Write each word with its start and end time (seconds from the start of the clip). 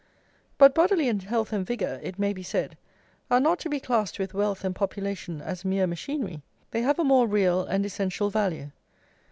But 0.57 0.73
bodily 0.73 1.15
health 1.15 1.53
and 1.53 1.63
vigour, 1.63 1.99
it 2.01 2.17
may 2.17 2.33
be 2.33 2.41
said, 2.41 2.75
are 3.29 3.39
not 3.39 3.59
to 3.59 3.69
be 3.69 3.79
classed 3.79 4.17
with 4.17 4.33
wealth 4.33 4.63
and 4.63 4.73
population 4.75 5.41
as 5.43 5.63
mere 5.63 5.85
machinery; 5.85 6.41
they 6.71 6.81
have 6.81 6.97
a 6.97 7.03
more 7.03 7.27
real 7.27 7.63
and 7.63 7.85
essential 7.85 8.31
value. 8.31 8.71